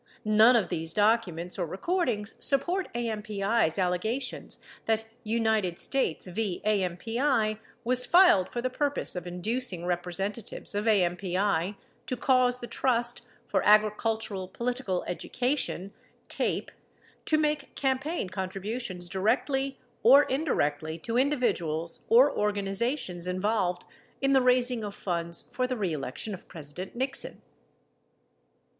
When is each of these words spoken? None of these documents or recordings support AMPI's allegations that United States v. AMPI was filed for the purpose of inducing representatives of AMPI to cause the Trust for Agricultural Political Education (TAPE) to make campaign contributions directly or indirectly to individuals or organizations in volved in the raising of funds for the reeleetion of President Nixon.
None 0.25 0.55
of 0.55 0.69
these 0.69 0.95
documents 0.95 1.59
or 1.59 1.67
recordings 1.67 2.33
support 2.43 2.91
AMPI's 2.95 3.77
allegations 3.77 4.59
that 4.85 5.05
United 5.23 5.77
States 5.77 6.25
v. 6.25 6.59
AMPI 6.65 7.59
was 7.83 8.07
filed 8.07 8.49
for 8.49 8.63
the 8.63 8.69
purpose 8.71 9.15
of 9.15 9.27
inducing 9.27 9.85
representatives 9.85 10.73
of 10.73 10.85
AMPI 10.85 11.75
to 12.07 12.17
cause 12.17 12.57
the 12.57 12.65
Trust 12.65 13.21
for 13.47 13.61
Agricultural 13.63 14.47
Political 14.47 15.03
Education 15.03 15.93
(TAPE) 16.29 16.71
to 17.25 17.37
make 17.37 17.75
campaign 17.75 18.27
contributions 18.27 19.07
directly 19.07 19.77
or 20.01 20.23
indirectly 20.23 20.97
to 20.97 21.15
individuals 21.19 22.05
or 22.09 22.35
organizations 22.35 23.27
in 23.27 23.39
volved 23.39 23.81
in 24.19 24.33
the 24.33 24.41
raising 24.41 24.83
of 24.83 24.95
funds 24.95 25.43
for 25.53 25.67
the 25.67 25.75
reeleetion 25.75 26.33
of 26.33 26.47
President 26.47 26.95
Nixon. 26.95 27.43